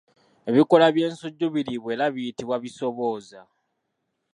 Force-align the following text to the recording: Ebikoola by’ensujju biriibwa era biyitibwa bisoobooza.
Ebikoola 0.49 0.87
by’ensujju 0.95 1.47
biriibwa 1.53 1.89
era 1.95 2.05
biyitibwa 2.15 2.55
bisoobooza. 2.63 3.39